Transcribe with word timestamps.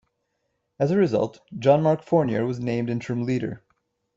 As 0.79 0.89
a 0.89 0.97
result, 0.97 1.41
Jean-Marc 1.59 2.01
Fournier 2.01 2.43
was 2.43 2.59
named 2.59 2.89
interim 2.89 3.23
leader. 3.23 3.63